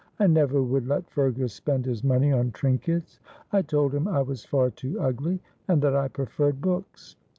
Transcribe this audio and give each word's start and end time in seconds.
I 0.19 0.25
never 0.25 0.63
would 0.63 0.87
let 0.87 1.11
Fergus 1.11 1.53
spend 1.53 1.85
his 1.85 2.03
money 2.03 2.31
on 2.31 2.49
trinkets. 2.53 3.19
I 3.51 3.61
told 3.61 3.93
him 3.93 4.07
I 4.07 4.23
was 4.23 4.43
far 4.43 4.71
too 4.71 4.99
ugly, 4.99 5.39
and 5.67 5.79
that 5.83 5.95
I 5.95 6.07
preferred 6.07 6.59
books. 6.59 7.17